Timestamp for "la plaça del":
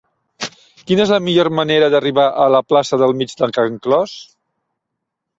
2.53-3.13